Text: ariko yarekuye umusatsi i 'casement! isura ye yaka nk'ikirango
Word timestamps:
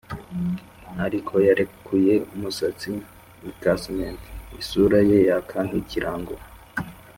ariko 1.05 1.33
yarekuye 1.47 2.13
umusatsi 2.35 2.89
i 3.49 3.51
'casement! 3.59 4.19
isura 4.61 4.99
ye 5.09 5.17
yaka 5.29 5.57
nk'ikirango 5.67 6.33